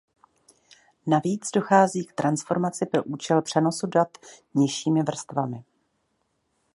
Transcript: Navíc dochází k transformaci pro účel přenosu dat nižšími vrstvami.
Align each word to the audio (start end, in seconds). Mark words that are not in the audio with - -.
Navíc 1.07 1.51
dochází 1.51 2.05
k 2.05 2.13
transformaci 2.13 2.85
pro 2.85 3.03
účel 3.03 3.41
přenosu 3.41 3.87
dat 3.87 4.17
nižšími 4.53 5.03
vrstvami. 5.03 5.63